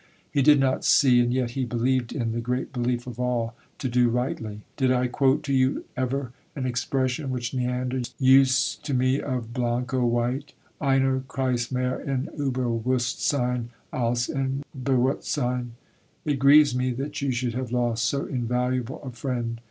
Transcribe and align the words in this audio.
He 0.31 0.41
did 0.41 0.59
not 0.59 0.83
see 0.83 1.19
and 1.19 1.31
yet 1.31 1.51
he 1.51 1.63
believed 1.63 2.11
in 2.11 2.31
the 2.31 2.41
great 2.41 2.73
belief 2.73 3.05
of 3.05 3.19
all 3.19 3.53
to 3.77 3.87
do 3.87 4.09
rightly. 4.09 4.61
Did 4.75 4.91
I 4.91 5.05
quote 5.05 5.43
to 5.43 5.53
you 5.53 5.85
ever 5.95 6.31
an 6.55 6.65
expression 6.65 7.29
which 7.29 7.53
Neander 7.53 8.01
used 8.17 8.83
to 8.85 8.95
me 8.95 9.21
of 9.21 9.53
Blanco 9.53 10.03
White: 10.03 10.53
einer 10.81 11.19
Christ 11.27 11.71
mehr 11.71 12.01
in 12.01 12.29
Unbewusstseyn 12.35 13.67
als 13.93 14.27
in 14.27 14.63
Bewusstseyn? 14.75 15.73
It 16.25 16.39
grieves 16.39 16.73
me 16.73 16.89
that 16.93 17.21
you 17.21 17.29
should 17.31 17.53
have 17.53 17.71
lost 17.71 18.03
so 18.03 18.25
invaluable 18.25 19.03
a 19.03 19.11
friend. 19.11 19.59